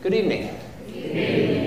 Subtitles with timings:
[0.00, 0.54] Good evening.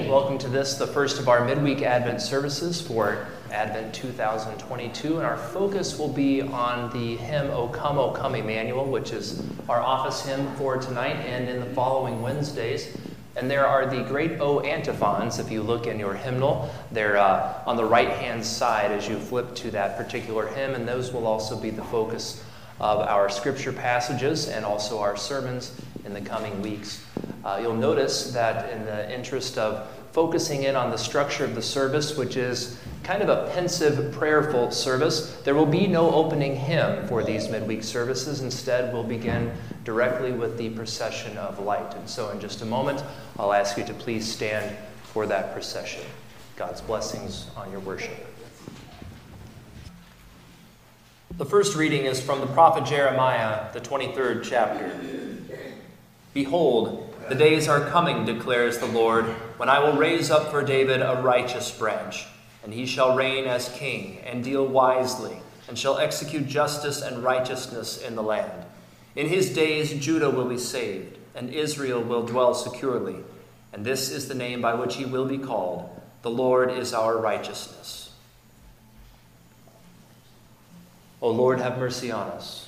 [0.07, 5.17] Welcome to this, the first of our midweek Advent services for Advent 2022.
[5.17, 9.43] And our focus will be on the hymn O Come, O Come Emmanuel, which is
[9.67, 12.95] our office hymn for tonight and in the following Wednesdays.
[13.35, 16.73] And there are the great O antiphons, if you look in your hymnal.
[16.89, 20.87] They're uh, on the right hand side as you flip to that particular hymn, and
[20.87, 22.41] those will also be the focus
[22.79, 25.75] of our scripture passages and also our sermons
[26.05, 27.03] in the coming weeks.
[27.43, 31.61] Uh, you'll notice that in the interest of focusing in on the structure of the
[31.61, 37.07] service, which is kind of a pensive, prayerful service, there will be no opening hymn
[37.07, 38.41] for these midweek services.
[38.41, 39.51] Instead, we'll begin
[39.83, 41.95] directly with the procession of light.
[41.95, 43.03] And so, in just a moment,
[43.39, 46.03] I'll ask you to please stand for that procession.
[46.57, 48.27] God's blessings on your worship.
[51.37, 54.91] The first reading is from the prophet Jeremiah, the 23rd chapter.
[56.33, 59.23] Behold, the days are coming, declares the Lord,
[59.55, 62.25] when I will raise up for David a righteous branch,
[62.61, 65.37] and he shall reign as king, and deal wisely,
[65.69, 68.65] and shall execute justice and righteousness in the land.
[69.15, 73.15] In his days Judah will be saved, and Israel will dwell securely.
[73.71, 75.89] And this is the name by which he will be called
[76.23, 78.11] The Lord is our righteousness.
[81.21, 82.67] O Lord, have mercy on us.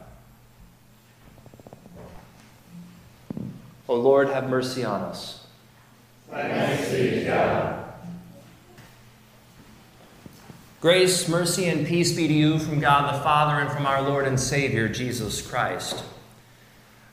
[3.91, 5.45] O Lord, have mercy on us.
[10.79, 14.25] Grace, mercy, and peace be to you from God the Father and from our Lord
[14.25, 16.05] and Savior, Jesus Christ.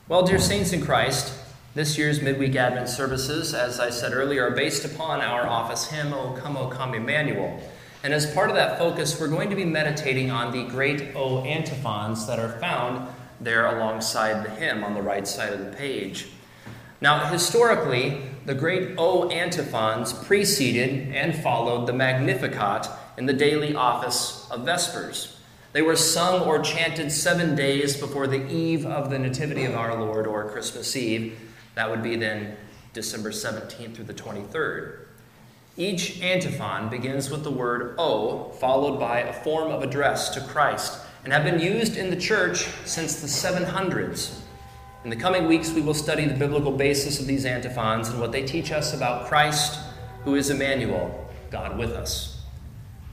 [0.07, 1.33] Well, dear saints in Christ,
[1.75, 6.13] this year's midweek Advent services, as I said earlier, are based upon our office hymn,
[6.13, 7.61] O Come, O Come Emmanuel.
[8.05, 11.43] And as part of that focus, we're going to be meditating on the great O
[11.43, 13.05] antiphons that are found
[13.41, 16.29] there alongside the hymn on the right side of the page.
[17.01, 22.87] Now, historically, the great O antiphons preceded and followed the Magnificat
[23.17, 25.37] in the daily office of Vespers.
[25.71, 29.97] They were sung or chanted seven days before the eve of the Nativity of our
[29.99, 31.39] Lord or Christmas Eve,
[31.75, 32.57] that would be then
[32.93, 35.05] December 17th through the 23rd.
[35.77, 40.99] Each antiphon begins with the word O, followed by a form of address to Christ,
[41.23, 44.38] and have been used in the church since the 700s.
[45.05, 48.33] In the coming weeks, we will study the biblical basis of these antiphons and what
[48.33, 49.79] they teach us about Christ,
[50.25, 52.41] who is Emmanuel, God with us.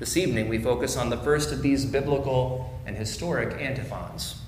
[0.00, 4.40] This evening, we focus on the first of these biblical and historic antiphons.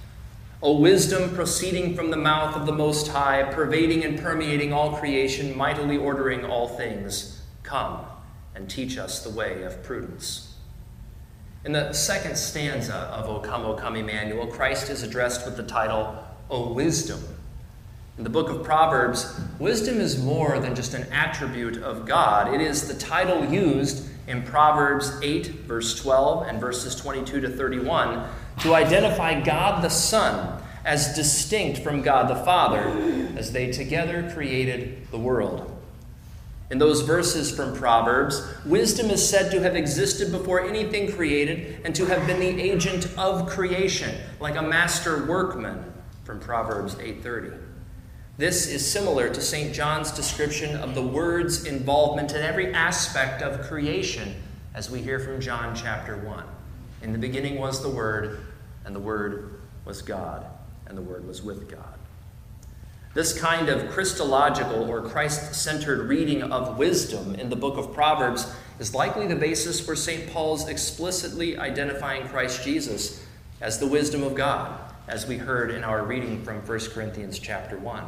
[0.64, 5.56] O wisdom proceeding from the mouth of the Most High, pervading and permeating all creation,
[5.56, 8.00] mightily ordering all things, come
[8.56, 10.56] and teach us the way of prudence.
[11.64, 15.62] In the second stanza of O Come, O Come, Emmanuel, Christ is addressed with the
[15.62, 17.22] title, O Wisdom.
[18.16, 22.52] In the book of Proverbs, wisdom is more than just an attribute of God.
[22.52, 28.28] It is the title used in Proverbs 8, verse 12, and verses 22 to 31
[28.62, 32.80] to identify God the Son as distinct from God the Father
[33.36, 35.74] as they together created the world.
[36.70, 41.94] In those verses from Proverbs, wisdom is said to have existed before anything created and
[41.94, 45.87] to have been the agent of creation, like a master workman
[46.28, 47.54] from Proverbs 8:30.
[48.36, 49.74] This is similar to St.
[49.74, 54.34] John's description of the word's involvement in every aspect of creation,
[54.74, 56.44] as we hear from John chapter 1.
[57.00, 58.40] In the beginning was the Word,
[58.84, 60.44] and the Word was God,
[60.86, 61.98] and the Word was with God.
[63.14, 68.52] This kind of Christological or Christ centered reading of wisdom in the book of Proverbs
[68.78, 70.30] is likely the basis for St.
[70.30, 73.24] Paul's explicitly identifying Christ Jesus
[73.62, 74.78] as the wisdom of God,
[75.08, 78.04] as we heard in our reading from 1 Corinthians chapter 1.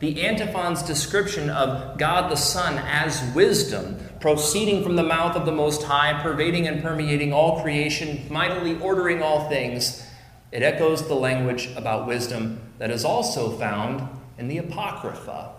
[0.00, 5.52] The antiphon's description of God the Son as wisdom, proceeding from the mouth of the
[5.52, 10.04] Most High, pervading and permeating all creation, mightily ordering all things,
[10.52, 14.06] it echoes the language about wisdom that is also found
[14.36, 15.55] in the Apocrypha.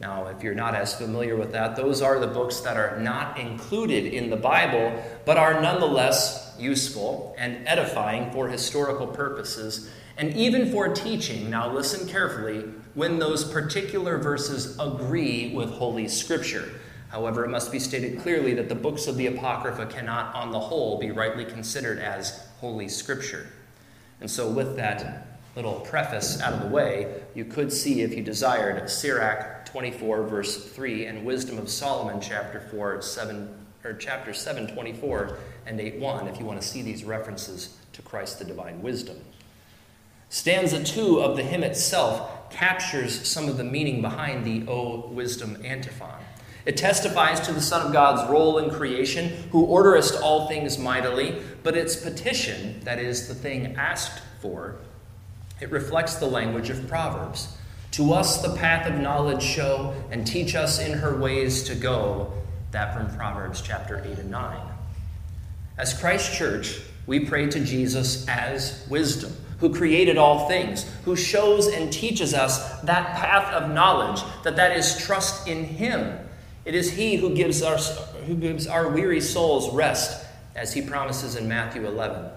[0.00, 3.38] Now, if you're not as familiar with that, those are the books that are not
[3.38, 10.72] included in the Bible, but are nonetheless useful and edifying for historical purposes and even
[10.72, 12.64] for teaching, now listen carefully,
[12.94, 16.80] when those particular verses agree with Holy Scripture.
[17.10, 20.58] However, it must be stated clearly that the books of the Apocrypha cannot, on the
[20.58, 23.46] whole, be rightly considered as Holy Scripture.
[24.20, 28.22] And so, with that little preface out of the way, you could see, if you
[28.22, 34.68] desired, Sirach 24, verse 3, and Wisdom of Solomon, chapter 4, 7, or chapter 7,
[34.68, 35.36] 24,
[35.66, 39.18] and 8, 1, if you want to see these references to Christ the divine wisdom.
[40.30, 45.58] Stanza 2 of the hymn itself captures some of the meaning behind the O Wisdom
[45.62, 46.24] antiphon.
[46.64, 51.42] It testifies to the Son of God's role in creation, who orderest all things mightily,
[51.62, 54.76] but its petition, that is, the thing asked for,
[55.60, 57.55] it reflects the language of Proverbs.
[57.96, 62.32] To us the path of knowledge show, and teach us in her ways to go.
[62.70, 64.60] That from Proverbs chapter 8 and 9.
[65.78, 71.68] As Christ Church, we pray to Jesus as wisdom, who created all things, who shows
[71.68, 76.18] and teaches us that path of knowledge, that that is trust in him
[76.66, 77.78] it is He who gives, our,
[78.26, 80.26] who gives our weary souls rest,
[80.56, 82.28] as He promises in Matthew 11,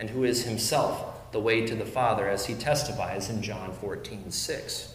[0.00, 4.30] and who is Himself the way to the Father, as He testifies in John 14
[4.30, 4.94] 6.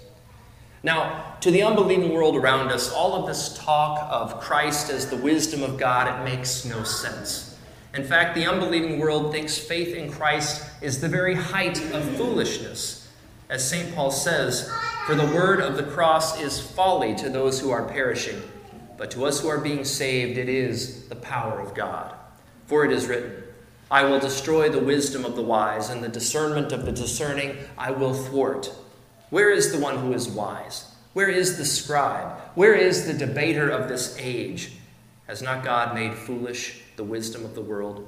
[0.83, 5.17] Now, to the unbelieving world around us, all of this talk of Christ as the
[5.17, 7.57] wisdom of God, it makes no sense.
[7.95, 13.09] In fact, the unbelieving world thinks faith in Christ is the very height of foolishness.
[13.49, 13.95] As St.
[13.95, 14.71] Paul says,
[15.07, 18.41] For the word of the cross is folly to those who are perishing
[18.97, 22.13] but to us who are being saved, it is the power of God.
[22.65, 23.43] For it is written,
[23.89, 27.91] I will destroy the wisdom of the wise, and the discernment of the discerning I
[27.91, 28.71] will thwart.
[29.29, 30.93] Where is the one who is wise?
[31.13, 32.39] Where is the scribe?
[32.55, 34.73] Where is the debater of this age?
[35.27, 38.07] Has not God made foolish the wisdom of the world?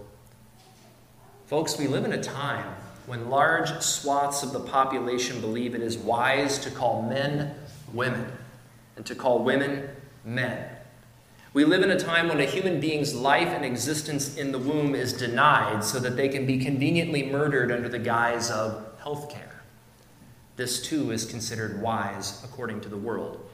[1.48, 2.75] Folks, we live in a time
[3.06, 7.56] when large swaths of the population believe it is wise to call men
[7.94, 8.32] women
[8.96, 9.90] and to call women
[10.24, 10.70] men.
[11.51, 14.94] We live in a time when a human being's life and existence in the womb
[14.94, 19.63] is denied so that they can be conveniently murdered under the guise of health care.
[20.57, 23.50] This too is considered wise according to the world.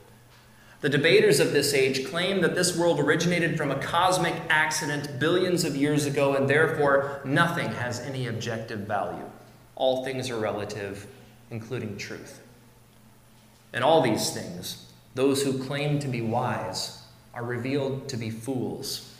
[0.82, 5.64] The debaters of this age claim that this world originated from a cosmic accident billions
[5.64, 9.32] of years ago and therefore nothing has any objective value.
[9.76, 11.08] All things are relative,
[11.50, 12.42] including truth.
[13.72, 17.05] And all these things, those who claim to be wise
[17.36, 19.14] are revealed to be fools.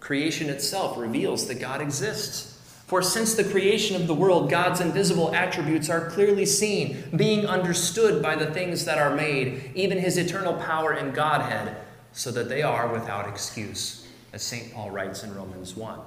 [0.00, 2.54] Creation itself reveals that God exists.
[2.86, 8.22] For since the creation of the world, God's invisible attributes are clearly seen, being understood
[8.22, 11.76] by the things that are made, even his eternal power and Godhead,
[12.12, 14.72] so that they are without excuse, as St.
[14.72, 15.98] Paul writes in Romans 1.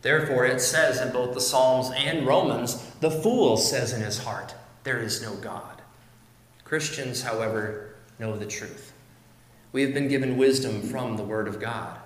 [0.00, 4.54] Therefore, it says in both the Psalms and Romans, the fool says in his heart,
[4.84, 5.82] There is no God.
[6.64, 8.92] Christians, however, know the truth.
[9.72, 11.98] We have been given wisdom from the Word of God.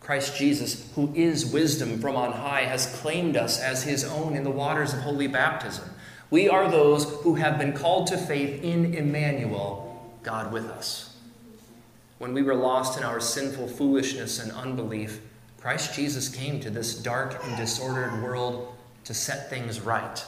[0.00, 4.44] Christ Jesus, who is wisdom from on high, has claimed us as his own in
[4.44, 5.88] the waters of holy baptism.
[6.30, 11.16] We are those who have been called to faith in Emmanuel, God with us.
[12.18, 15.20] When we were lost in our sinful foolishness and unbelief,
[15.60, 18.74] Christ Jesus came to this dark and disordered world
[19.04, 20.24] to set things right.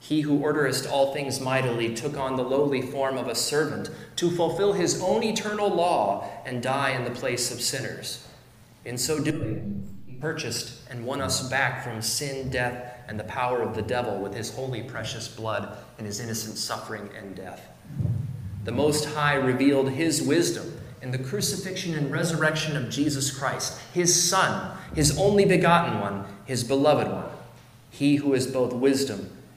[0.00, 4.30] He who orderest all things mightily took on the lowly form of a servant to
[4.30, 8.26] fulfill his own eternal law and die in the place of sinners.
[8.86, 13.60] In so doing, he purchased and won us back from sin, death, and the power
[13.60, 17.68] of the devil with his holy, precious blood and his innocent suffering and death.
[18.64, 24.28] The Most High revealed his wisdom in the crucifixion and resurrection of Jesus Christ, his
[24.28, 27.30] Son, his only begotten one, his beloved one,
[27.90, 29.30] he who is both wisdom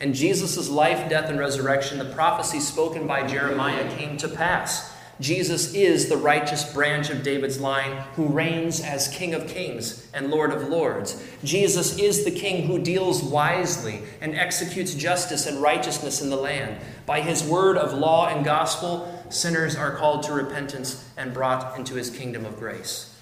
[0.00, 4.94] In Jesus' life, death, and resurrection, the prophecy spoken by Jeremiah came to pass.
[5.20, 10.30] Jesus is the righteous branch of David's line who reigns as King of kings and
[10.30, 11.20] Lord of lords.
[11.42, 16.80] Jesus is the King who deals wisely and executes justice and righteousness in the land.
[17.04, 21.96] By his word of law and gospel, sinners are called to repentance and brought into
[21.96, 23.16] his kingdom of grace.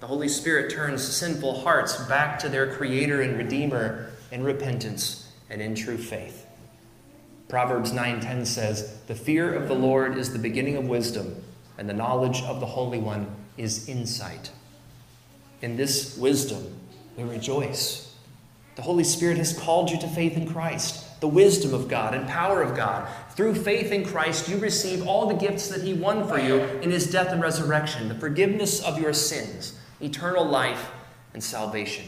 [0.00, 5.62] The Holy Spirit turns sinful hearts back to their Creator and Redeemer in repentance and
[5.62, 6.46] in true faith.
[7.48, 11.42] Proverbs 9:10 says, "The fear of the Lord is the beginning of wisdom,
[11.78, 13.26] and the knowledge of the Holy One
[13.56, 14.50] is insight."
[15.62, 16.78] In this wisdom,
[17.16, 18.08] we rejoice.
[18.76, 22.28] The Holy Spirit has called you to faith in Christ, the wisdom of God and
[22.28, 23.08] power of God.
[23.34, 26.90] Through faith in Christ, you receive all the gifts that He won for you in
[26.90, 30.90] His death and resurrection the forgiveness of your sins, eternal life,
[31.32, 32.04] and salvation.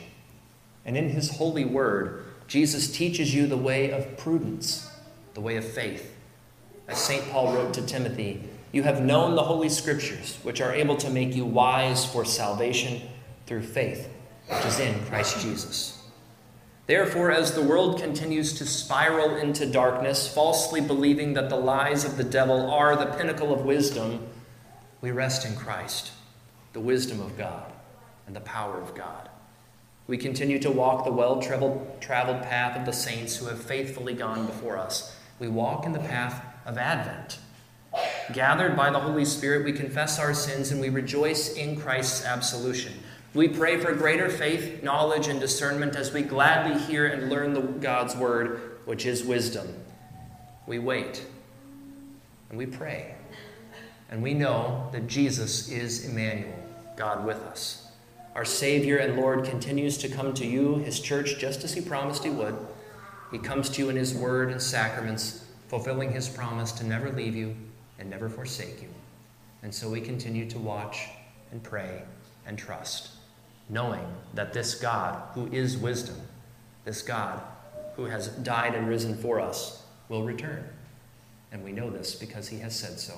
[0.85, 4.91] And in His holy word, Jesus teaches you the way of prudence,
[5.33, 6.15] the way of faith.
[6.87, 7.27] As St.
[7.31, 8.43] Paul wrote to Timothy,
[8.73, 13.01] you have known the Holy Scriptures, which are able to make you wise for salvation
[13.47, 14.09] through faith
[14.51, 16.03] which is in Christ Jesus.
[16.87, 22.17] Therefore, as the world continues to spiral into darkness, falsely believing that the lies of
[22.17, 24.27] the devil are the pinnacle of wisdom,
[25.01, 26.11] we rest in Christ,
[26.73, 27.73] the wisdom of God
[28.27, 29.30] and the power of God.
[30.11, 34.45] We continue to walk the well traveled path of the saints who have faithfully gone
[34.45, 35.17] before us.
[35.39, 37.39] We walk in the path of Advent.
[38.33, 42.93] Gathered by the Holy Spirit, we confess our sins and we rejoice in Christ's absolution.
[43.35, 47.61] We pray for greater faith, knowledge, and discernment as we gladly hear and learn the,
[47.61, 49.73] God's word, which is wisdom.
[50.67, 51.25] We wait
[52.49, 53.15] and we pray.
[54.11, 56.59] And we know that Jesus is Emmanuel,
[56.97, 57.90] God with us.
[58.35, 62.25] Our Savior and Lord continues to come to you, His church, just as He promised
[62.25, 62.57] He would.
[63.33, 67.35] He comes to you in His word and sacraments, fulfilling His promise to never leave
[67.35, 67.57] you
[67.99, 68.89] and never forsake you.
[69.63, 71.09] And so we continue to watch
[71.53, 72.03] and pray
[72.47, 73.11] and trust
[73.71, 76.17] knowing that this God, who is wisdom,
[76.85, 77.41] this God
[77.95, 80.65] who has died and risen for us, will return.
[81.53, 83.15] And we know this because he has said so.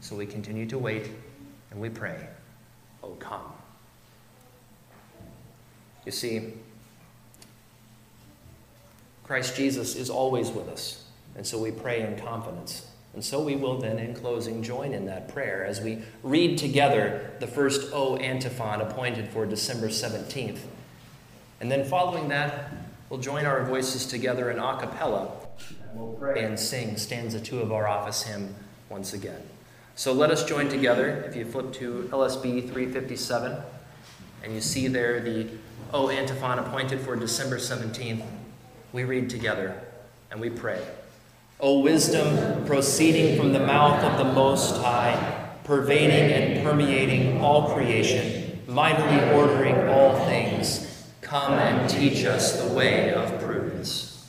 [0.00, 1.10] So we continue to wait
[1.70, 2.28] and we pray,
[3.02, 3.42] Oh, come.
[6.04, 6.54] You see,
[9.24, 11.04] Christ Jesus is always with us,
[11.36, 12.86] and so we pray in confidence.
[13.14, 17.30] And so we will then, in closing, join in that prayer as we read together
[17.40, 20.60] the first O antiphon appointed for December 17th.
[21.60, 22.72] And then following that,
[23.10, 25.30] we'll join our voices together in a cappella
[25.90, 28.54] and we'll and sing stanza two of our office hymn
[28.88, 29.42] once again.
[29.94, 31.22] So let us join together.
[31.28, 33.58] If you flip to LSB 357
[34.42, 35.48] and you see there the
[35.94, 38.24] O antiphon appointed for December 17th,
[38.94, 39.78] we read together
[40.30, 40.82] and we pray.
[41.60, 48.62] O wisdom proceeding from the mouth of the Most High, pervading and permeating all creation,
[48.66, 54.26] mightily ordering all things, come and teach us the way of prudence.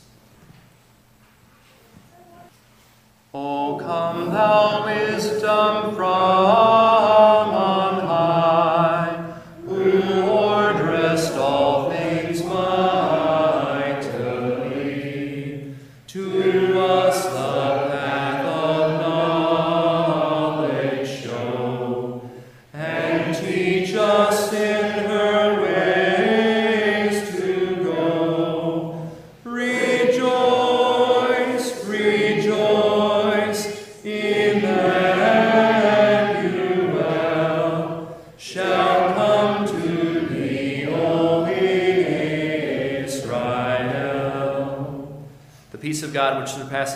[3.34, 6.43] O come, thou wisdom from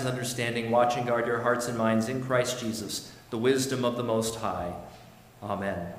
[0.08, 4.04] understanding, watch and guard your hearts and minds in Christ Jesus, the wisdom of the
[4.04, 4.74] Most High.
[5.44, 5.94] Amen.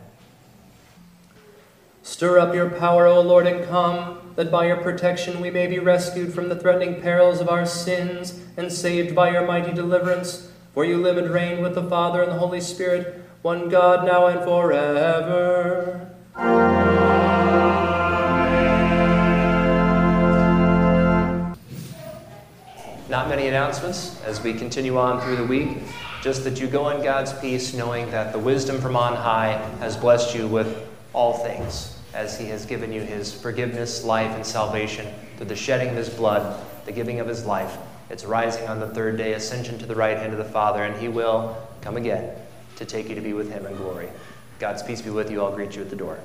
[2.03, 5.79] Stir up your power, O Lord, and come, that by your protection we may be
[5.79, 10.51] rescued from the threatening perils of our sins and saved by your mighty deliverance.
[10.73, 14.27] For you live and reign with the Father and the Holy Spirit, one God, now
[14.27, 16.09] and forever.
[23.09, 25.79] Not many announcements as we continue on through the week,
[26.23, 29.97] just that you go in God's peace, knowing that the wisdom from on high has
[29.97, 35.07] blessed you with all things, as He has given you His forgiveness, life, and salvation
[35.39, 37.79] through the shedding of His blood, the giving of His life,
[38.11, 41.01] its rising on the third day, ascension to the right hand of the Father, and
[41.01, 42.31] He will come again
[42.77, 44.11] to take you to be with Him in glory.
[44.59, 45.43] God's peace be with you.
[45.43, 46.19] I'll greet you at the door.